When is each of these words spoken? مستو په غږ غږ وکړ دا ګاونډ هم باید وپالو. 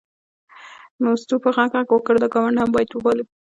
مستو 1.03 1.35
په 1.43 1.49
غږ 1.55 1.69
غږ 1.75 1.87
وکړ 1.91 2.15
دا 2.19 2.27
ګاونډ 2.33 2.57
هم 2.61 2.69
باید 2.73 2.89
وپالو. 2.91 3.23